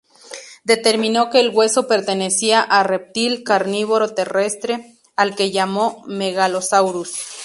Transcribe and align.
Determinó 0.63 1.29
que 1.29 1.39
el 1.39 1.49
hueso 1.51 1.87
pertenecía 1.87 2.59
a 2.61 2.81
reptil 2.81 3.43
carnívoro 3.43 4.15
terrestre 4.15 4.97
al 5.15 5.35
que 5.35 5.51
llamó 5.51 6.03
"Megalosaurus". 6.07 7.13